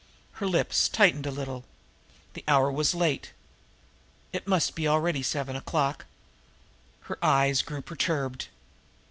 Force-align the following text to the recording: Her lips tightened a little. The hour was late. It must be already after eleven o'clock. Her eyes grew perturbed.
Her 0.41 0.47
lips 0.47 0.89
tightened 0.89 1.27
a 1.27 1.31
little. 1.31 1.63
The 2.33 2.43
hour 2.47 2.71
was 2.71 2.95
late. 2.95 3.33
It 4.33 4.47
must 4.47 4.73
be 4.73 4.87
already 4.87 5.19
after 5.19 5.37
eleven 5.37 5.55
o'clock. 5.55 6.07
Her 7.01 7.23
eyes 7.23 7.61
grew 7.61 7.83
perturbed. 7.83 8.47